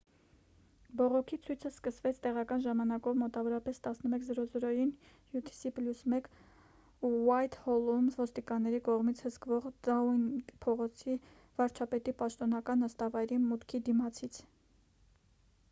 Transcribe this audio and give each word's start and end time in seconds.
բողոքի 0.99 1.37
ցույցը 1.47 1.67
սկսվեց 1.73 2.19
տեղական 2.21 2.61
ժամանակով 2.67 3.19
մոտավորապես 3.23 3.81
11։00-ին 3.87 4.87
utc+1 5.41 6.31
ուայթհոլում՝ 7.09 8.07
ոստիկանների 8.21 8.81
կողմից 8.89 9.21
հսկվող 9.27 9.69
դաունինգ 9.89 10.51
փողոցի՝ 10.67 11.17
վարչապետի 11.61 12.15
պաշտոնական 12.23 12.83
նստավայրի 12.87 13.39
մուտքի 13.45 13.83
դիմացից: 13.91 14.41